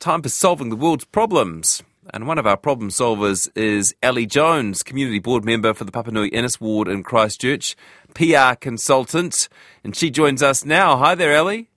time 0.00 0.22
for 0.22 0.30
solving 0.30 0.70
the 0.70 0.76
world's 0.76 1.04
problems. 1.04 1.82
And 2.12 2.26
one 2.26 2.38
of 2.38 2.46
our 2.46 2.56
problem 2.56 2.88
solvers 2.88 3.48
is 3.54 3.94
Ali 4.02 4.26
Jones, 4.26 4.82
Community 4.82 5.20
Board 5.20 5.44
Member 5.44 5.74
for 5.74 5.84
the 5.84 5.92
Papanui 5.92 6.30
Innes 6.32 6.60
Ward 6.60 6.88
in 6.88 7.02
Christchurch, 7.04 7.76
PR 8.14 8.54
consultant, 8.58 9.48
and 9.84 9.94
she 9.94 10.10
joins 10.10 10.42
us 10.42 10.64
now. 10.64 10.96
Hi 10.96 11.14
there, 11.14 11.36
Ali. 11.36 11.68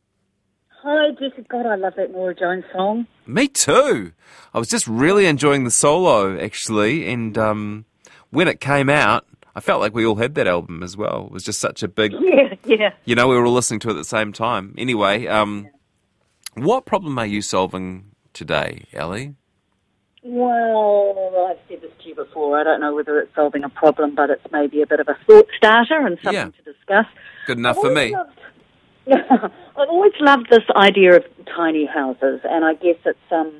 Hi, 0.81 1.11
Jessica. 1.11 1.43
God, 1.49 1.65
I 1.65 1.75
love 1.75 1.93
that 1.97 2.11
Norah 2.11 2.33
Jones 2.33 2.63
song. 2.73 3.05
Me 3.27 3.47
too. 3.47 4.13
I 4.53 4.59
was 4.59 4.69
just 4.69 4.87
really 4.87 5.25
enjoying 5.27 5.65
the 5.65 5.71
solo, 5.71 6.39
actually, 6.39 7.07
and 7.11 7.37
um, 7.37 7.85
when 8.31 8.47
it 8.47 8.59
came 8.59 8.89
out, 8.89 9.25
I 9.55 9.59
felt 9.59 9.81
like 9.81 9.93
we 9.93 10.05
all 10.05 10.15
had 10.15 10.33
that 10.35 10.47
album 10.47 10.81
as 10.81 10.97
well. 10.97 11.25
It 11.27 11.31
was 11.31 11.43
just 11.43 11.59
such 11.59 11.83
a 11.83 11.87
big, 11.87 12.13
Yeah, 12.21 12.55
yeah. 12.65 12.93
you 13.05 13.13
know, 13.15 13.27
we 13.27 13.35
were 13.35 13.45
all 13.45 13.53
listening 13.53 13.81
to 13.81 13.89
it 13.89 13.91
at 13.91 13.97
the 13.97 14.03
same 14.03 14.33
time. 14.33 14.73
Anyway, 14.77 15.27
um, 15.27 15.67
what 16.55 16.85
problem 16.85 17.19
are 17.19 17.25
you 17.25 17.41
solving 17.41 18.12
today, 18.33 18.85
Ali? 18.99 19.35
Well, 20.25 21.47
I've 21.49 21.57
said 21.67 21.81
this 21.81 21.91
to 22.01 22.09
you 22.09 22.15
before. 22.15 22.57
I 22.59 22.63
don't 22.63 22.79
know 22.79 22.95
whether 22.95 23.19
it's 23.19 23.35
solving 23.35 23.63
a 23.63 23.69
problem, 23.69 24.15
but 24.15 24.29
it's 24.29 24.45
maybe 24.51 24.81
a 24.81 24.87
bit 24.87 24.99
of 24.99 25.07
a 25.09 25.17
thought 25.27 25.47
starter 25.57 26.05
and 26.05 26.17
something 26.23 26.33
Yeah. 26.33 26.63
to 26.63 26.71
discuss. 26.73 27.05
Good 27.45 27.57
enough 27.57 27.77
for 27.77 27.91
me. 27.93 28.15
loved- 28.15 28.39
I've 29.75 29.89
always 29.89 30.13
loved 30.21 30.47
this 30.49 30.63
idea 30.77 31.17
of 31.17 31.25
tiny 31.53 31.85
houses, 31.85 32.39
and 32.45 32.63
I 32.63 32.73
guess 32.75 32.95
it's 33.05 33.31
um, 33.31 33.51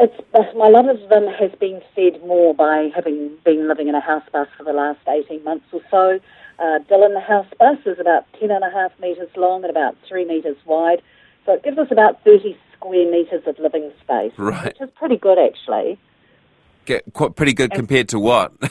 it's 0.00 0.20
my 0.56 0.66
love 0.68 0.86
of 0.88 1.08
them 1.08 1.28
has 1.38 1.52
been 1.60 1.80
fed 1.94 2.20
more 2.26 2.52
by 2.52 2.90
having 2.94 3.30
been 3.44 3.68
living 3.68 3.86
in 3.86 3.94
a 3.94 4.00
house 4.00 4.24
bus 4.32 4.48
for 4.58 4.64
the 4.64 4.72
last 4.72 4.98
eighteen 5.06 5.44
months 5.44 5.66
or 5.72 5.80
so. 5.88 6.18
Uh, 6.58 6.80
Dylan, 6.90 7.14
the 7.14 7.20
house 7.20 7.46
bus, 7.60 7.78
is 7.86 8.00
about 8.00 8.24
ten 8.40 8.50
and 8.50 8.64
a 8.64 8.70
half 8.70 8.90
metres 8.98 9.28
long 9.36 9.62
and 9.62 9.70
about 9.70 9.94
three 10.08 10.24
metres 10.24 10.56
wide, 10.66 11.00
so 11.44 11.52
it 11.52 11.62
gives 11.62 11.78
us 11.78 11.88
about 11.92 12.24
thirty 12.24 12.58
square 12.76 13.10
metres 13.10 13.42
of 13.46 13.58
living 13.58 13.90
space, 14.02 14.32
Right. 14.36 14.66
which 14.66 14.80
is 14.80 14.90
pretty 14.96 15.16
good 15.16 15.38
actually. 15.38 15.98
Get 16.84 17.02
quite 17.12 17.34
pretty 17.34 17.52
good 17.52 17.72
compared 17.72 18.08
to 18.10 18.18
what? 18.20 18.52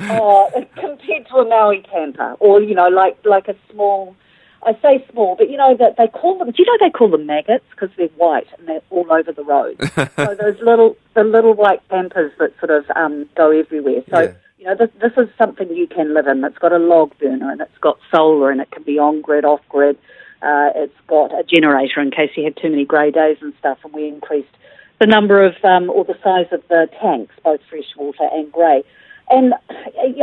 Oh, 0.00 0.50
compared 0.76 1.26
to 1.28 1.36
a 1.36 1.44
Maui 1.48 1.82
camper, 1.90 2.36
or 2.38 2.60
you 2.62 2.74
know, 2.74 2.88
like 2.88 3.16
like 3.24 3.48
a 3.48 3.56
small. 3.72 4.14
I 4.62 4.74
say 4.82 5.02
small, 5.10 5.36
but 5.36 5.48
you 5.48 5.56
know 5.56 5.74
that 5.78 5.96
they 5.96 6.06
call 6.06 6.38
them. 6.38 6.48
Do 6.50 6.54
you 6.62 6.66
know 6.66 6.76
they 6.86 6.90
call 6.90 7.08
them 7.10 7.24
maggots 7.26 7.64
because 7.70 7.88
they're 7.96 8.08
white 8.08 8.46
and 8.58 8.68
they're 8.68 8.82
all 8.90 9.10
over 9.10 9.32
the 9.32 9.42
road. 9.42 9.78
so 10.16 10.34
those 10.38 10.60
little 10.60 10.96
the 11.14 11.24
little 11.24 11.54
white 11.54 11.80
campers 11.88 12.30
that 12.38 12.52
sort 12.60 12.70
of 12.70 12.84
um, 12.94 13.26
go 13.36 13.50
everywhere. 13.50 14.02
So 14.10 14.20
Yeah. 14.20 14.32
you 14.58 14.66
know 14.66 14.74
this 14.76 14.90
this 15.00 15.12
is 15.16 15.28
something 15.38 15.74
you 15.74 15.86
can 15.86 16.12
live 16.12 16.26
in. 16.26 16.44
It's 16.44 16.58
got 16.58 16.72
a 16.72 16.78
log 16.78 17.18
burner 17.18 17.50
and 17.50 17.62
it's 17.62 17.78
got 17.80 17.98
solar 18.14 18.50
and 18.50 18.60
it 18.60 18.70
can 18.70 18.82
be 18.82 18.98
on 18.98 19.22
grid, 19.22 19.46
off 19.46 19.62
grid. 19.70 19.96
Uh, 20.42 20.70
it's 20.74 20.94
got 21.06 21.32
a 21.32 21.44
generator 21.44 22.00
in 22.00 22.10
case 22.10 22.30
you 22.36 22.44
have 22.44 22.54
too 22.56 22.70
many 22.70 22.84
grey 22.84 23.10
days 23.10 23.36
and 23.40 23.52
stuff. 23.58 23.78
And 23.84 23.92
we 23.92 24.08
increased 24.08 24.54
the 25.00 25.06
number 25.06 25.44
of 25.44 25.54
um, 25.64 25.90
or 25.90 26.04
the 26.04 26.16
size 26.22 26.46
of 26.52 26.62
the 26.68 26.88
tanks, 27.00 27.34
both 27.42 27.60
freshwater 27.68 28.28
and 28.32 28.50
grey. 28.52 28.82
And 29.30 29.54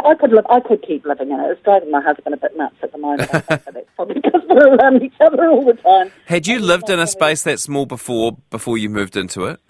I 0.05 0.15
could 0.19 0.31
live, 0.31 0.45
I 0.49 0.59
could 0.59 0.85
keep 0.85 1.05
living 1.05 1.31
in 1.31 1.39
it. 1.39 1.51
It's 1.51 1.63
driving 1.63 1.91
my 1.91 2.01
husband 2.01 2.33
a 2.33 2.37
bit 2.37 2.57
nuts 2.57 2.75
at 2.83 2.91
the 2.91 2.97
moment. 2.97 3.33
I 3.33 3.39
think, 3.39 3.63
but 3.63 3.73
that's 3.73 3.87
probably 3.95 4.15
because 4.21 4.41
we're 4.49 4.75
around 4.75 5.01
each 5.01 5.13
other 5.21 5.49
all 5.49 5.65
the 5.65 5.81
time. 5.81 6.11
Had 6.25 6.45
you 6.45 6.59
lived 6.59 6.89
in 6.89 6.99
a 6.99 7.07
space 7.07 7.43
that 7.43 7.59
small 7.59 7.85
before 7.85 8.37
before 8.49 8.77
you 8.77 8.89
moved 8.89 9.15
into 9.15 9.45
it? 9.45 9.61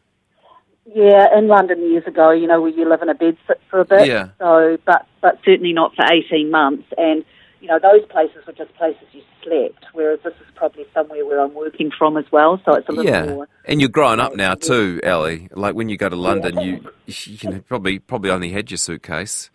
Yeah, 0.95 1.38
in 1.38 1.48
London 1.48 1.81
years 1.92 2.08
ago, 2.08 2.31
you 2.31 2.48
know, 2.48 2.62
where 2.62 2.72
you 2.72 2.90
live 2.90 3.02
in 3.03 3.09
a 3.09 3.14
bed 3.14 3.38
sit 3.45 3.62
for 3.70 3.81
a 3.81 3.86
bit. 3.86 4.08
Yeah. 4.08 4.30
So, 4.40 4.78
but 4.86 5.06
but 5.22 5.38
certainly 5.45 5.73
not 5.73 5.94
for 5.95 6.06
eighteen 6.12 6.50
months. 6.50 6.88
And 6.98 7.23
you 7.61 7.67
know, 7.67 7.80
those 7.80 8.05
places 8.09 8.45
were 8.45 8.53
just 8.53 8.73
places 8.75 9.03
you 9.13 9.22
slept. 9.44 9.86
Whereas 9.94 10.19
this 10.23 10.33
is 10.36 10.47
probably 10.55 10.86
somewhere 10.94 11.25
where 11.25 11.39
I'm 11.41 11.53
working 11.53 11.91
from 11.97 12.17
as 12.17 12.25
well. 12.31 12.61
So 12.66 12.73
it's 12.73 12.88
a 12.89 12.91
little 12.91 13.05
Yeah, 13.11 13.25
more. 13.25 13.47
and 13.66 13.80
you're 13.81 13.89
growing 13.89 14.19
up 14.19 14.36
now 14.36 14.55
too, 14.55 15.00
Ali. 15.05 15.50
Like 15.53 15.75
when 15.75 15.89
you 15.89 15.97
go 15.97 16.09
to 16.09 16.16
London, 16.16 16.59
you 16.61 16.81
you 17.05 17.38
can 17.38 17.61
probably 17.63 18.00
probably 18.00 18.30
only 18.31 18.52
had 18.52 18.69
your 18.72 18.78
suitcase. 18.78 19.50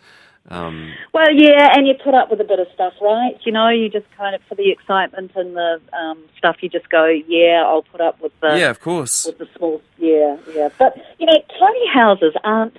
Um, 0.50 0.92
Well, 1.14 1.32
yeah, 1.32 1.68
and 1.76 1.86
you 1.86 1.94
put 2.02 2.14
up 2.14 2.28
with 2.28 2.40
a 2.40 2.44
bit 2.44 2.58
of 2.58 2.66
stuff, 2.74 2.94
right? 3.00 3.38
You 3.44 3.52
know, 3.52 3.68
you 3.68 3.88
just 3.88 4.06
kind 4.16 4.34
of 4.34 4.40
for 4.48 4.56
the 4.56 4.72
excitement 4.72 5.30
and 5.36 5.54
the 5.54 5.80
um, 5.92 6.18
stuff, 6.36 6.56
you 6.62 6.68
just 6.68 6.88
go, 6.90 7.06
yeah, 7.06 7.62
I'll 7.64 7.82
put 7.84 8.00
up 8.00 8.20
with 8.20 8.32
the 8.40 8.58
yeah, 8.58 8.70
of 8.70 8.80
course. 8.80 9.24
with 9.26 9.38
the 9.38 9.46
small, 9.56 9.80
yeah, 9.98 10.36
yeah. 10.52 10.68
But 10.78 10.96
you 11.20 11.26
know, 11.26 11.40
tiny 11.60 11.86
houses 11.94 12.34
aren't. 12.42 12.76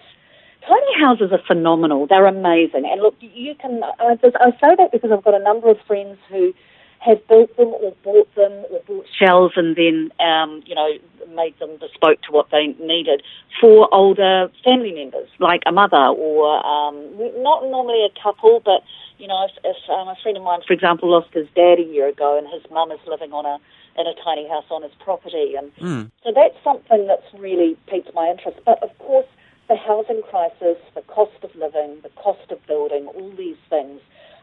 Tiny 0.68 1.00
houses 1.00 1.32
are 1.32 1.42
phenomenal. 1.46 2.08
They're 2.08 2.26
amazing. 2.26 2.86
And 2.90 3.02
look, 3.02 3.16
you 3.20 3.56
can. 3.56 3.82
I, 4.00 4.16
just, 4.16 4.36
I 4.40 4.52
say 4.52 4.76
that 4.78 4.92
because 4.92 5.12
I've 5.12 5.24
got 5.24 5.34
a 5.34 5.44
number 5.44 5.70
of 5.70 5.78
friends 5.88 6.18
who 6.30 6.54
have 7.00 7.26
built 7.28 7.56
them 7.58 7.68
or 7.68 7.94
bought 8.04 8.34
them 8.36 8.52
or 8.72 8.80
bought 8.88 9.06
shells 9.20 9.52
and 9.58 9.76
then, 9.76 10.10
um, 10.26 10.64
you 10.66 10.74
know, 10.74 10.90
made 11.36 11.58
them 11.60 11.72
bespoke 11.80 12.22
to 12.22 12.32
what 12.32 12.48
they 12.50 12.68
needed 12.80 13.22
for 13.60 13.94
older 13.94 14.50
family 14.64 14.94
members, 14.94 15.28
like 15.40 15.62
a 15.66 15.72
mother 15.72 15.98
or 15.98 16.66
um, 16.66 16.96
not 17.44 17.64
normally 17.64 18.06
a 18.06 18.24
couple, 18.24 18.62
but 18.64 18.84
you 19.18 19.28
know, 19.28 19.46
if, 19.46 19.52
if 19.66 19.90
um, 19.90 20.08
a 20.08 20.16
friend 20.24 20.38
of 20.38 20.44
mine, 20.44 20.62
for 20.66 20.74
example, 20.74 21.12
lost 21.12 21.28
his 21.34 21.48
dad 21.56 21.80
a 21.80 21.84
year 21.84 22.08
ago 22.08 22.38
and 22.38 22.48
his 22.48 22.64
mum 22.72 22.92
is 22.92 23.00
living 23.06 23.34
on 23.34 23.46
a 23.46 23.60
in 24.00 24.08
a 24.08 24.14
tiny 24.24 24.48
house 24.50 24.66
on 24.72 24.82
his 24.82 24.92
property, 25.00 25.54
and 25.56 25.72
Mm. 25.78 26.12
so 26.24 26.32
that's 26.34 26.56
something 26.64 27.06
that's 27.06 27.32
really 27.38 27.78
piqued 27.86 28.12
my 28.16 28.28
interest. 28.30 28.58
But 28.66 28.82
of 28.82 28.98
course, 28.98 29.28
the 29.74 29.80
housing 29.80 30.22
crisis, 30.30 30.78
the 30.94 31.02
cost 31.08 31.44
of 31.44 31.50
living, 31.56 32.00
the 32.04 32.10
cost 32.10 32.52
of 32.52 32.60
building, 32.68 33.08
all 33.08 33.32
these 33.36 33.58
things 33.72 34.00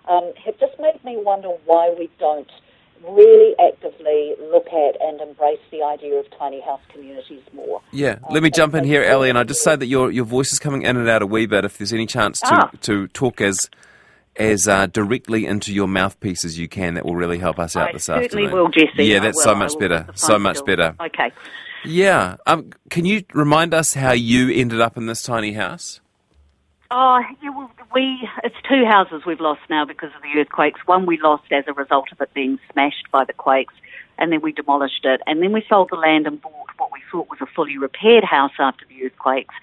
um, 0.09 0.33
have 0.45 0.59
just 0.59 0.73
made 0.81 0.99
me 1.05 1.17
wonder 1.17 1.51
why 1.67 1.95
we 1.97 2.11
don't 2.19 2.51
really 3.09 3.55
actively 3.65 4.35
look 4.51 4.67
at 4.67 5.01
and 5.01 5.21
embrace 5.21 5.61
the 5.71 5.83
idea 5.85 6.15
of 6.19 6.27
tiny 6.37 6.61
house 6.61 6.81
communities 6.93 7.43
more. 7.55 7.81
Yeah, 7.93 8.19
let 8.29 8.43
me 8.43 8.51
jump 8.51 8.75
in 8.75 8.83
here, 8.83 9.09
Ali, 9.09 9.29
and 9.29 9.39
I 9.39 9.45
just 9.45 9.63
say 9.63 9.77
that 9.77 9.87
your 9.87 10.11
your 10.11 10.25
voice 10.25 10.53
is 10.53 10.59
coming 10.59 10.83
in 10.83 10.97
and 10.97 11.09
out 11.09 11.23
a 11.23 11.27
wee 11.27 11.47
bit. 11.47 11.65
If 11.65 11.79
there's 11.79 11.93
any 11.93 12.07
chance 12.07 12.41
to 12.41 12.49
Ah. 12.51 12.71
to 12.83 13.07
talk 13.09 13.41
as 13.41 13.71
as 14.37 14.67
uh, 14.67 14.87
directly 14.87 15.47
into 15.47 15.73
your 15.73 15.87
mouthpiece 15.87 16.45
as 16.45 16.59
you 16.59 16.67
can, 16.69 16.95
that 16.95 17.05
will 17.05 17.17
really 17.17 17.39
help 17.39 17.59
us 17.61 17.77
out 17.77 17.91
I 17.91 17.93
this 17.93 18.05
certainly 18.05 18.47
afternoon. 18.47 18.53
will, 18.53 18.69
Jesse. 18.69 19.05
Yeah, 19.05 19.21
that's 19.21 19.43
so 19.43 19.55
much 19.55 19.79
better. 19.79 20.07
So 20.15 20.39
much 20.39 20.57
skills. 20.57 20.67
better. 20.67 20.97
Okay. 21.01 21.33
Yeah. 21.85 22.37
Um, 22.47 22.71
can 22.91 23.05
you 23.05 23.25
remind 23.33 23.75
us 23.75 23.95
how 23.95 24.13
you 24.13 24.51
ended 24.51 24.81
up 24.81 24.97
in 24.97 25.07
this 25.07 25.23
tiny 25.23 25.53
house? 25.53 26.01
Oh, 26.91 27.21
yeah, 27.41 27.51
well, 27.51 27.71
we, 27.95 28.29
it's 28.43 28.57
two 28.69 28.85
houses 28.85 29.23
we've 29.25 29.41
lost 29.41 29.61
now 29.71 29.85
because 29.85 30.11
of 30.17 30.23
the 30.23 30.41
earthquakes. 30.41 30.81
One 30.87 31.07
we 31.07 31.21
lost 31.21 31.45
as 31.53 31.65
a 31.69 31.73
result 31.73 32.11
of 32.11 32.21
it 32.21 32.35
being 32.35 32.59
smashed 32.73 33.11
by 33.13 33.25
the 33.25 33.33
quakes, 33.33 33.75
and 34.19 34.33
then 34.33 34.41
we 34.41 34.53
demolished 34.53 35.05
it. 35.05 35.21
And 35.27 35.41
then 35.41 35.53
we 35.53 35.65
sold 35.69 35.91
the 35.91 35.97
land 35.97 36.27
and 36.27 36.43
bought 36.43 36.71
what 36.79 36.91
we 36.93 37.01
thought 37.11 37.29
was 37.31 37.41
a 37.41 37.47
fully 37.47 37.79
repaired 37.79 38.25
house 38.25 38.53
after 38.59 38.85
the 38.89 39.07
earthquakes. 39.07 39.55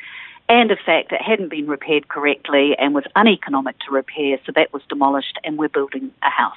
And 0.50 0.72
in 0.72 0.78
fact, 0.78 1.12
it 1.12 1.22
hadn't 1.22 1.50
been 1.50 1.68
repaired 1.68 2.08
correctly 2.08 2.76
and 2.80 2.96
was 2.96 3.04
uneconomic 3.18 3.78
to 3.80 3.92
repair, 3.92 4.40
so 4.46 4.54
that 4.56 4.72
was 4.72 4.82
demolished, 4.88 5.38
and 5.44 5.58
we're 5.58 5.68
building 5.68 6.12
a 6.24 6.30
house. 6.30 6.56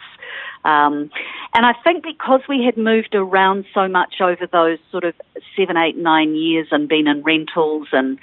Um, 0.64 1.10
and 1.54 1.64
I 1.66 1.72
think 1.84 2.04
because 2.04 2.42
we 2.48 2.64
had 2.64 2.76
moved 2.76 3.14
around 3.14 3.64
so 3.74 3.88
much 3.88 4.20
over 4.20 4.46
those 4.46 4.78
sort 4.90 5.04
of 5.04 5.14
seven, 5.56 5.76
eight, 5.76 5.96
nine 5.96 6.34
years 6.34 6.68
and 6.70 6.88
been 6.88 7.08
in 7.08 7.22
rentals 7.22 7.88
and 7.92 8.18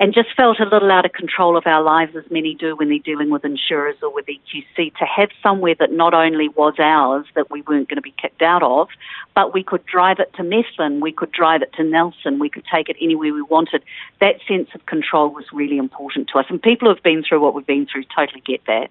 and 0.00 0.14
just 0.14 0.28
felt 0.36 0.60
a 0.60 0.64
little 0.64 0.92
out 0.92 1.04
of 1.04 1.12
control 1.12 1.56
of 1.56 1.66
our 1.66 1.82
lives, 1.82 2.14
as 2.14 2.30
many 2.30 2.54
do 2.54 2.76
when 2.76 2.88
they're 2.88 3.00
dealing 3.00 3.30
with 3.30 3.44
insurers 3.44 3.96
or 4.00 4.14
with 4.14 4.26
EQC, 4.26 4.94
to 4.96 5.04
have 5.04 5.30
somewhere 5.42 5.74
that 5.80 5.90
not 5.90 6.14
only 6.14 6.48
was 6.48 6.74
ours, 6.78 7.26
that 7.34 7.50
we 7.50 7.62
weren't 7.62 7.88
going 7.88 7.96
to 7.96 8.02
be 8.02 8.14
kicked 8.16 8.40
out 8.40 8.62
of, 8.62 8.88
but 9.34 9.52
we 9.52 9.64
could 9.64 9.84
drive 9.86 10.20
it 10.20 10.32
to 10.34 10.44
Methven, 10.44 11.00
we 11.00 11.10
could 11.10 11.32
drive 11.32 11.62
it 11.62 11.72
to 11.74 11.82
Nelson, 11.82 12.38
we 12.38 12.48
could 12.48 12.64
take 12.72 12.88
it 12.88 12.96
anywhere 13.00 13.34
we 13.34 13.42
wanted. 13.42 13.82
That 14.20 14.36
sense 14.46 14.68
of 14.72 14.86
control 14.86 15.30
was 15.30 15.46
really 15.52 15.78
important 15.78 16.28
to 16.28 16.38
us. 16.38 16.46
And 16.48 16.62
people 16.62 16.88
who 16.88 16.94
have 16.94 17.02
been 17.02 17.24
through 17.24 17.40
what 17.40 17.54
we've 17.54 17.66
been 17.66 17.86
through 17.86 18.04
totally 18.16 18.42
get 18.46 18.64
that. 18.66 18.90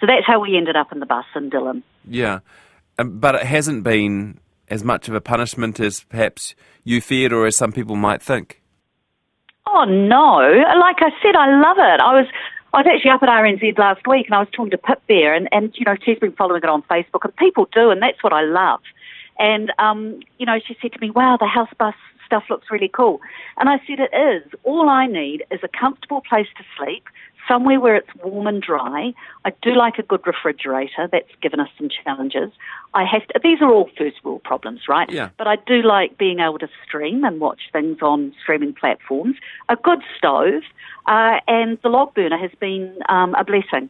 So 0.00 0.06
that's 0.06 0.26
how 0.26 0.40
we 0.40 0.56
ended 0.56 0.76
up 0.76 0.92
in 0.92 1.00
the 1.00 1.06
bus 1.06 1.24
in 1.34 1.50
Dillon. 1.50 1.82
Yeah, 2.08 2.40
um, 2.98 3.18
but 3.18 3.34
it 3.34 3.42
hasn't 3.44 3.84
been 3.84 4.38
as 4.68 4.84
much 4.84 5.08
of 5.08 5.14
a 5.14 5.20
punishment 5.20 5.80
as 5.80 6.04
perhaps 6.04 6.54
you 6.84 7.00
feared, 7.00 7.32
or 7.32 7.46
as 7.46 7.56
some 7.56 7.72
people 7.72 7.96
might 7.96 8.22
think. 8.22 8.62
Oh 9.66 9.84
no! 9.84 10.38
Like 10.80 10.96
I 11.00 11.10
said, 11.22 11.36
I 11.36 11.60
love 11.60 11.78
it. 11.78 12.00
I 12.00 12.14
was 12.14 12.26
I 12.72 12.78
was 12.78 12.86
actually 12.86 13.10
up 13.10 13.22
at 13.22 13.28
RNZ 13.28 13.78
last 13.78 14.06
week, 14.06 14.26
and 14.26 14.34
I 14.34 14.40
was 14.40 14.48
talking 14.52 14.70
to 14.70 14.78
Pip 14.78 15.02
there, 15.08 15.34
and 15.34 15.48
and 15.52 15.74
you 15.74 15.84
know 15.84 15.96
she's 16.04 16.18
been 16.18 16.32
following 16.32 16.62
it 16.62 16.68
on 16.68 16.82
Facebook, 16.82 17.24
and 17.24 17.34
people 17.36 17.68
do, 17.72 17.90
and 17.90 18.02
that's 18.02 18.22
what 18.22 18.32
I 18.32 18.42
love. 18.42 18.80
And 19.38 19.72
um, 19.78 20.20
you 20.38 20.46
know, 20.46 20.58
she 20.64 20.76
said 20.80 20.92
to 20.92 21.00
me, 21.00 21.10
"Wow, 21.10 21.36
the 21.38 21.46
house 21.46 21.70
bus 21.78 21.94
stuff 22.26 22.44
looks 22.50 22.70
really 22.70 22.88
cool," 22.88 23.20
and 23.56 23.68
I 23.68 23.78
said, 23.86 24.00
"It 24.00 24.14
is. 24.14 24.52
All 24.64 24.88
I 24.88 25.06
need 25.06 25.44
is 25.50 25.60
a 25.62 25.68
comfortable 25.68 26.20
place 26.20 26.48
to 26.56 26.64
sleep." 26.76 27.04
Somewhere 27.48 27.80
where 27.80 27.96
it's 27.96 28.14
warm 28.22 28.46
and 28.46 28.62
dry. 28.62 29.14
I 29.44 29.52
do 29.62 29.74
like 29.74 29.98
a 29.98 30.02
good 30.02 30.26
refrigerator. 30.26 31.08
That's 31.10 31.34
given 31.40 31.60
us 31.60 31.68
some 31.78 31.88
challenges. 31.88 32.52
I 32.94 33.04
have 33.04 33.26
to, 33.28 33.40
these 33.42 33.60
are 33.62 33.72
all 33.72 33.88
first 33.96 34.22
world 34.22 34.44
problems, 34.44 34.82
right? 34.88 35.10
Yeah. 35.10 35.30
But 35.38 35.46
I 35.46 35.56
do 35.56 35.82
like 35.82 36.18
being 36.18 36.40
able 36.40 36.58
to 36.58 36.68
stream 36.86 37.24
and 37.24 37.40
watch 37.40 37.62
things 37.72 37.98
on 38.02 38.34
streaming 38.42 38.74
platforms. 38.74 39.36
A 39.68 39.76
good 39.76 40.00
stove, 40.16 40.62
uh, 41.06 41.40
and 41.48 41.78
the 41.82 41.88
log 41.88 42.14
burner 42.14 42.36
has 42.36 42.50
been 42.60 42.94
um, 43.08 43.34
a 43.34 43.44
blessing. 43.44 43.88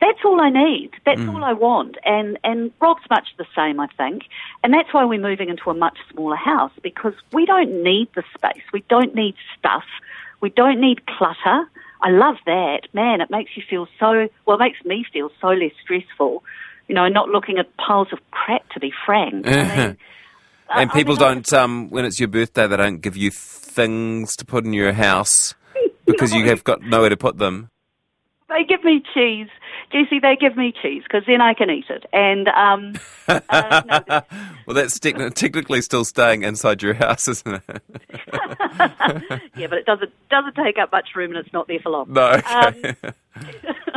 that's 0.00 0.20
all 0.24 0.40
I 0.40 0.50
need. 0.50 0.90
That's 1.04 1.20
mm. 1.20 1.34
all 1.34 1.44
I 1.44 1.52
want. 1.52 1.96
And 2.04 2.38
and 2.44 2.70
Rob's 2.80 3.02
much 3.10 3.28
the 3.36 3.46
same, 3.56 3.80
I 3.80 3.88
think. 3.96 4.24
And 4.62 4.72
that's 4.72 4.92
why 4.92 5.04
we're 5.04 5.20
moving 5.20 5.48
into 5.48 5.70
a 5.70 5.74
much 5.74 5.98
smaller 6.12 6.36
house 6.36 6.72
because 6.82 7.14
we 7.32 7.46
don't 7.46 7.82
need 7.82 8.08
the 8.14 8.22
space. 8.34 8.62
We 8.72 8.84
don't 8.88 9.14
need 9.14 9.34
stuff. 9.58 9.84
We 10.40 10.50
don't 10.50 10.80
need 10.80 11.06
clutter. 11.06 11.68
I 12.02 12.10
love 12.10 12.36
that. 12.46 12.82
Man, 12.92 13.20
it 13.20 13.30
makes 13.30 13.50
you 13.56 13.62
feel 13.68 13.86
so 13.98 14.28
well, 14.46 14.56
it 14.56 14.60
makes 14.60 14.84
me 14.84 15.04
feel 15.12 15.30
so 15.40 15.48
less 15.48 15.72
stressful. 15.82 16.44
You 16.86 16.94
know, 16.94 17.08
not 17.08 17.28
looking 17.28 17.58
at 17.58 17.76
piles 17.76 18.08
of 18.12 18.18
crap 18.30 18.68
to 18.70 18.80
be 18.80 18.92
frank. 19.04 19.46
I 19.46 19.50
mean, 19.76 19.96
and 20.70 20.92
people 20.92 21.14
I 21.22 21.34
mean, 21.34 21.42
don't 21.42 21.52
um, 21.52 21.90
when 21.90 22.04
it's 22.04 22.20
your 22.20 22.28
birthday 22.28 22.66
they 22.66 22.76
don't 22.76 23.00
give 23.00 23.16
you 23.16 23.30
things 23.30 24.36
to 24.36 24.44
put 24.44 24.64
in 24.64 24.72
your 24.72 24.92
house 24.92 25.54
because 26.06 26.32
no. 26.32 26.38
you 26.38 26.46
have 26.46 26.64
got 26.64 26.82
nowhere 26.82 27.10
to 27.10 27.16
put 27.16 27.38
them. 27.38 27.70
They 28.48 28.64
give 28.64 28.82
me 28.84 29.02
cheese. 29.14 29.48
Jesse, 29.90 30.18
they 30.18 30.36
give 30.36 30.56
me 30.56 30.72
cheese 30.82 31.02
because 31.02 31.24
then 31.26 31.40
I 31.40 31.54
can 31.54 31.70
eat 31.70 31.86
it. 31.88 32.04
And 32.12 32.48
um, 32.48 32.94
uh, 33.26 33.82
no, 34.08 34.22
well, 34.66 34.74
that's 34.74 34.98
te- 34.98 35.12
technically 35.30 35.80
still 35.80 36.04
staying 36.04 36.42
inside 36.42 36.82
your 36.82 36.94
house, 36.94 37.26
isn't 37.28 37.62
it? 37.68 37.82
yeah, 39.56 39.66
but 39.66 39.78
it 39.78 39.86
doesn't 39.86 40.12
doesn't 40.28 40.56
take 40.56 40.78
up 40.78 40.92
much 40.92 41.10
room, 41.14 41.34
and 41.34 41.44
it's 41.44 41.52
not 41.52 41.68
there 41.68 41.78
for 41.80 41.90
long. 41.90 42.12
No. 42.12 42.32
Okay. 42.32 42.96
Um, 43.02 43.14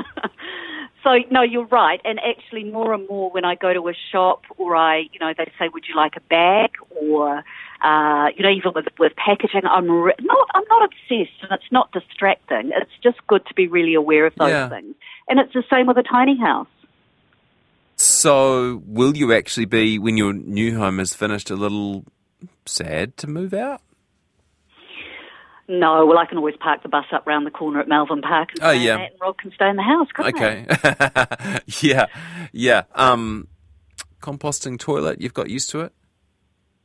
so 1.04 1.18
no, 1.30 1.42
you're 1.42 1.66
right. 1.66 2.00
And 2.06 2.20
actually, 2.20 2.64
more 2.64 2.94
and 2.94 3.08
more 3.08 3.32
when 3.32 3.46
I 3.46 3.56
go 3.56 3.74
to 3.74 3.88
a 3.90 3.94
shop 4.12 4.44
or 4.58 4.76
I, 4.76 5.00
you 5.12 5.20
know, 5.20 5.34
they 5.38 5.52
say, 5.58 5.70
"Would 5.74 5.86
you 5.88 5.96
like 5.96 6.16
a 6.16 6.22
bag?" 6.22 6.72
or 6.90 7.44
uh, 7.84 8.28
you 8.36 8.44
know, 8.44 8.52
even 8.52 8.74
with 8.76 8.86
with 9.00 9.14
packaging, 9.16 9.66
I'm 9.66 9.90
re- 9.90 10.14
not 10.20 10.48
I'm 10.54 10.64
not 10.70 10.86
obsessed, 10.86 11.42
and 11.42 11.52
it's 11.52 11.72
not 11.72 11.92
distracting. 11.92 12.72
It's 12.76 12.92
just 13.04 13.26
good 13.28 13.46
to 13.48 13.54
be 13.54 13.68
really 13.68 13.96
aware 13.96 14.26
of 14.26 14.36
those 14.36 14.50
yeah. 14.50 14.70
things. 14.70 14.96
And 15.28 15.40
it's 15.40 15.54
the 15.54 15.64
same 15.70 15.88
with 15.88 15.98
a 15.98 16.04
tiny 16.04 16.38
house. 16.40 16.68
So, 17.96 18.82
will 18.86 19.16
you 19.16 19.34
actually 19.34 19.66
be 19.66 20.00
when 20.00 20.18
your 20.18 20.34
new 20.34 20.78
home 20.78 21.00
is 21.00 21.14
finished 21.14 21.50
a 21.52 21.56
little 21.56 22.04
sad 22.66 23.18
to 23.18 23.28
move 23.28 23.54
out? 23.54 23.82
No, 25.72 26.06
well, 26.06 26.18
I 26.18 26.26
can 26.26 26.38
always 26.38 26.58
park 26.58 26.84
the 26.84 26.90
bus 26.90 27.06
up 27.14 27.26
round 27.26 27.48
the 27.48 27.52
corner 27.52 27.80
at 27.80 27.88
Malvern 27.88 28.22
Park. 28.22 28.50
And 28.56 28.64
oh, 28.64 28.72
yeah. 28.72 28.98
And 28.98 29.14
Rob 29.22 29.38
can 29.38 29.54
stay 29.54 29.70
in 29.70 29.78
the 29.78 29.82
house, 29.82 30.10
okay. 30.20 30.66
yeah, 31.82 32.08
yeah. 32.52 32.84
Um, 32.94 33.48
composting 34.22 34.78
toilet, 34.78 35.22
you've 35.22 35.34
got 35.34 35.50
used 35.50 35.70
to 35.70 35.80
it? 35.80 35.94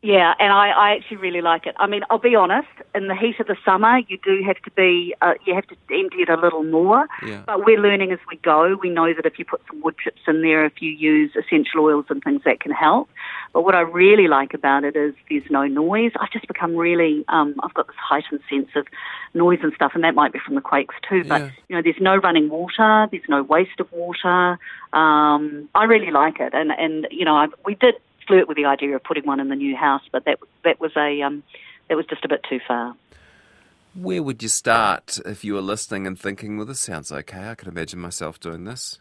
Yeah, 0.03 0.35
and 0.39 0.53
I, 0.53 0.69
I 0.69 0.95
actually 0.95 1.17
really 1.17 1.41
like 1.41 1.67
it. 1.67 1.75
I 1.79 1.89
mean, 1.89 2.03
I'll 2.11 2.21
be 2.21 2.37
honest. 2.37 2.69
In 2.95 3.09
the 3.09 3.17
heat 3.17 3.41
of 3.41 3.49
the 3.49 3.57
summer, 3.65 3.99
you 4.07 4.19
do 4.23 4.41
have 4.47 4.63
to 4.63 4.71
be, 4.71 5.17
uh, 5.21 5.33
you 5.45 5.53
have 5.53 5.67
to 5.67 5.75
empty 5.91 6.19
it 6.19 6.29
a 6.29 6.37
little 6.37 6.63
more. 6.63 7.09
Yeah. 7.27 7.43
But 7.45 7.65
we're 7.65 7.81
learning 7.81 8.13
as 8.13 8.21
we 8.31 8.37
go. 8.37 8.79
We 8.81 8.89
know 8.89 9.13
that 9.13 9.27
if 9.27 9.37
you 9.37 9.45
put 9.45 9.63
some 9.69 9.81
wood 9.83 9.97
chips 10.03 10.21
in 10.29 10.43
there, 10.43 10.65
if 10.65 10.81
you 10.81 10.93
use 10.93 11.33
essential 11.35 11.81
oils 11.81 12.05
and 12.09 12.23
things, 12.23 12.43
that 12.45 12.61
can 12.61 12.71
help. 12.71 13.09
But 13.53 13.63
what 13.63 13.75
I 13.75 13.81
really 13.81 14.29
like 14.29 14.55
about 14.55 14.85
it 14.85 14.97
is 14.97 15.15
there's 15.31 15.51
no 15.51 15.67
noise. 15.67 16.13
I've 16.21 16.31
just 16.31 16.47
become 16.47 16.77
really, 16.77 17.25
um, 17.29 17.55
I've 17.63 17.75
got 17.75 17.87
this 17.87 17.97
heightened 17.97 18.41
sense 18.51 18.69
of 18.77 18.87
noise 19.35 19.61
and 19.63 19.73
stuff, 19.75 19.93
and 19.95 20.05
that 20.05 20.15
might 20.15 20.33
be 20.33 20.39
from 20.45 20.55
the 20.55 20.61
quakes 20.61 20.95
too. 21.09 21.25
But 21.25 21.41
yeah. 21.41 21.51
you 21.69 21.77
know, 21.77 21.83
there's 21.83 22.01
no 22.01 22.17
running 22.17 22.49
water. 22.49 23.09
There's 23.11 23.29
no 23.29 23.43
waste 23.43 23.81
of 23.81 23.91
water. 23.93 24.59
Um, 24.93 25.69
I 25.75 25.85
really 25.85 26.11
like 26.11 26.41
it, 26.41 26.53
and 26.55 26.71
and 26.71 27.07
you 27.11 27.25
know, 27.25 27.37
I, 27.37 27.47
we 27.65 27.75
did 27.75 27.95
flirt 28.27 28.49
with 28.49 28.57
the 28.57 28.65
idea 28.65 28.95
of 28.95 29.03
putting 29.03 29.25
one 29.25 29.41
in 29.41 29.49
the 29.49 29.57
new 29.57 29.77
house, 29.77 30.03
but 30.13 30.25
that 30.25 30.39
that 30.65 30.81
was 30.81 30.93
a 30.97 31.23
um, 31.23 31.43
that 31.89 31.97
was 31.97 32.07
just 32.07 32.25
a 32.25 32.29
bit 32.29 32.45
too 32.49 32.61
far. 32.67 32.95
Where 33.95 34.23
would 34.23 34.43
you 34.43 34.51
start 34.51 35.19
if 35.25 35.45
you 35.45 35.55
were 35.55 35.63
listening 35.63 36.07
and 36.07 36.19
thinking, 36.19 36.57
"Well, 36.57 36.67
this 36.67 36.81
sounds 36.81 37.11
okay. 37.11 37.49
I 37.49 37.55
could 37.55 37.69
imagine 37.69 38.01
myself 38.01 38.39
doing 38.39 38.65
this." 38.65 38.99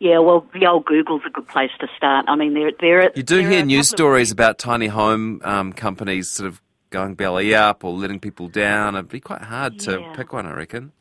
Yeah, 0.00 0.20
well, 0.20 0.46
the 0.52 0.66
old 0.66 0.84
Google's 0.84 1.22
a 1.26 1.30
good 1.30 1.48
place 1.48 1.70
to 1.80 1.88
start. 1.96 2.26
I 2.28 2.36
mean, 2.36 2.54
there, 2.54 2.70
there. 2.80 3.10
You 3.16 3.24
do 3.24 3.38
hear 3.40 3.64
news 3.64 3.88
stories 3.88 4.30
about 4.30 4.58
tiny 4.58 4.86
home 4.86 5.40
um, 5.42 5.72
companies 5.72 6.30
sort 6.30 6.48
of 6.48 6.62
going 6.90 7.14
belly 7.14 7.54
up 7.54 7.82
or 7.82 7.92
letting 7.92 8.20
people 8.20 8.48
down. 8.48 8.94
It'd 8.94 9.08
be 9.08 9.20
quite 9.20 9.42
hard 9.42 9.78
to 9.80 10.12
pick 10.14 10.32
one, 10.32 10.46
I 10.46 10.52
reckon. 10.52 10.92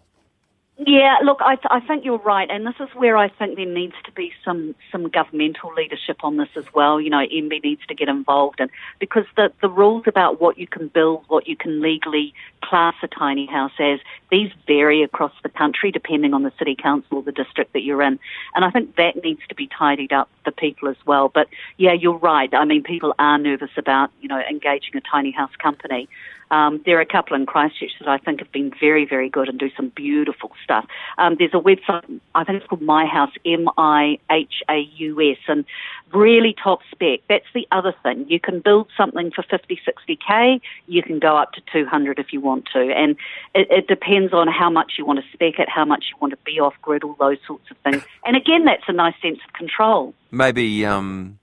Yeah, 0.79 1.15
look, 1.23 1.39
I, 1.41 1.55
th- 1.55 1.65
I 1.71 1.79
think 1.79 2.05
you're 2.05 2.19
right, 2.19 2.47
and 2.51 2.63
this 2.65 2.75
is 2.79 2.87
where 2.93 3.17
I 3.17 3.29
think 3.29 3.55
there 3.55 3.65
needs 3.65 3.95
to 4.05 4.11
be 4.11 4.31
some 4.45 4.75
some 4.91 5.09
governmental 5.09 5.73
leadership 5.73 6.17
on 6.23 6.37
this 6.37 6.49
as 6.55 6.65
well. 6.71 7.01
You 7.01 7.09
know, 7.09 7.17
MB 7.17 7.63
needs 7.63 7.81
to 7.87 7.95
get 7.95 8.07
involved, 8.09 8.59
and 8.59 8.69
because 8.99 9.25
the 9.35 9.51
the 9.59 9.69
rules 9.69 10.03
about 10.05 10.39
what 10.39 10.59
you 10.59 10.67
can 10.67 10.87
build, 10.87 11.23
what 11.29 11.47
you 11.47 11.57
can 11.57 11.81
legally 11.81 12.35
class 12.63 12.93
a 13.01 13.07
tiny 13.07 13.47
house 13.47 13.71
as, 13.79 13.99
these 14.29 14.51
vary 14.67 15.01
across 15.01 15.31
the 15.41 15.49
country 15.49 15.91
depending 15.91 16.35
on 16.35 16.43
the 16.43 16.51
city 16.59 16.75
council 16.75 17.17
or 17.17 17.23
the 17.23 17.31
district 17.31 17.73
that 17.73 17.81
you're 17.81 18.03
in, 18.03 18.19
and 18.53 18.63
I 18.63 18.69
think 18.69 18.97
that 18.97 19.23
needs 19.23 19.41
to 19.49 19.55
be 19.55 19.67
tidied 19.67 20.13
up 20.13 20.29
for 20.43 20.51
people 20.51 20.89
as 20.89 20.97
well. 21.07 21.27
But 21.27 21.47
yeah, 21.77 21.93
you're 21.93 22.19
right. 22.19 22.53
I 22.53 22.65
mean, 22.65 22.83
people 22.83 23.15
are 23.17 23.39
nervous 23.39 23.71
about 23.77 24.11
you 24.21 24.27
know 24.29 24.39
engaging 24.47 24.95
a 24.95 25.01
tiny 25.01 25.31
house 25.31 25.55
company. 25.57 26.07
Um, 26.51 26.81
there 26.85 26.97
are 26.97 27.01
a 27.01 27.05
couple 27.05 27.35
in 27.35 27.45
Christchurch 27.45 27.91
that 27.99 28.07
I 28.07 28.17
think 28.17 28.39
have 28.39 28.51
been 28.51 28.71
very, 28.79 29.05
very 29.05 29.29
good 29.29 29.49
and 29.49 29.59
do 29.59 29.69
some 29.75 29.89
beautiful 29.89 30.51
stuff. 30.63 30.85
Um, 31.17 31.35
there's 31.37 31.53
a 31.53 31.59
website, 31.59 32.19
I 32.35 32.43
think 32.43 32.61
it's 32.61 32.67
called 32.67 32.81
MiHaus, 32.81 33.31
M-I-H-A-U-S, 33.45 35.37
and 35.47 35.65
really 36.13 36.55
top 36.61 36.79
spec. 36.91 37.19
That's 37.27 37.45
the 37.53 37.67
other 37.71 37.93
thing. 38.03 38.25
You 38.29 38.39
can 38.39 38.59
build 38.61 38.87
something 38.95 39.31
for 39.31 39.43
50, 39.43 39.79
60k. 39.87 40.61
You 40.87 41.03
can 41.03 41.19
go 41.19 41.35
up 41.37 41.53
to 41.53 41.61
200 41.73 42.19
if 42.19 42.31
you 42.31 42.39
want 42.41 42.67
to. 42.73 42.79
And 42.79 43.17
it, 43.53 43.67
it 43.69 43.87
depends 43.87 44.33
on 44.33 44.47
how 44.47 44.69
much 44.69 44.93
you 44.97 45.05
want 45.05 45.19
to 45.19 45.25
spec 45.33 45.59
it, 45.59 45.69
how 45.69 45.85
much 45.85 46.05
you 46.11 46.17
want 46.21 46.31
to 46.31 46.39
be 46.45 46.59
off 46.59 46.75
grid, 46.81 47.03
all 47.03 47.15
those 47.19 47.37
sorts 47.45 47.69
of 47.71 47.77
things. 47.77 48.03
And 48.25 48.35
again, 48.35 48.65
that's 48.65 48.83
a 48.87 48.93
nice 48.93 49.15
sense 49.21 49.39
of 49.47 49.53
control. 49.53 50.13
Maybe, 50.31 50.85
um, 50.85 51.39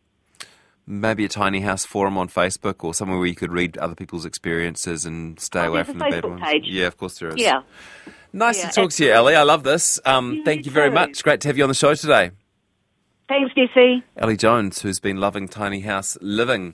maybe 0.86 1.24
a 1.24 1.28
tiny 1.28 1.60
house 1.60 1.84
forum 1.84 2.18
on 2.18 2.28
Facebook 2.28 2.84
or 2.84 2.94
somewhere 2.94 3.18
where 3.18 3.26
you 3.26 3.34
could 3.34 3.52
read 3.52 3.76
other 3.78 3.94
people's 3.94 4.24
experiences 4.24 5.04
and 5.04 5.38
stay 5.40 5.60
oh, 5.60 5.68
away 5.68 5.82
from 5.82 5.98
the 5.98 6.10
bad 6.10 6.24
ones. 6.24 6.42
Page. 6.42 6.64
Yeah, 6.66 6.86
of 6.86 6.96
course 6.96 7.18
there 7.18 7.30
is. 7.30 7.36
Yeah. 7.36 7.62
Nice 8.32 8.58
yeah, 8.58 8.70
to 8.70 8.80
talk 8.80 8.90
to 8.92 9.04
you, 9.04 9.12
Ali. 9.12 9.36
I 9.36 9.42
love 9.42 9.62
this. 9.62 10.00
Um, 10.04 10.42
thank 10.44 10.66
you 10.66 10.72
very 10.72 10.90
much. 10.90 11.22
Great 11.22 11.40
to 11.42 11.48
have 11.48 11.56
you 11.56 11.62
on 11.62 11.68
the 11.68 11.74
show 11.74 11.94
today. 11.94 12.32
Thanks, 13.28 13.54
Jesse. 13.54 14.02
Ali 14.20 14.36
Jones, 14.36 14.82
who's 14.82 14.98
been 15.00 15.18
loving 15.18 15.46
tiny 15.46 15.80
house 15.80 16.18
living. 16.20 16.72